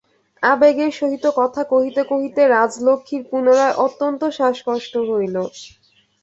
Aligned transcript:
আবেগের 0.43 0.91
সহিত 0.91 1.25
কথা 1.39 1.61
কহিতে 1.71 2.01
কহিতে 2.03 2.41
রাজলক্ষ্মীর 2.49 3.23
পুনরায় 3.29 3.77
অত্যন্ত 3.85 4.21
শ্বাসকষ্ট 4.37 4.93
হইল। 5.09 5.35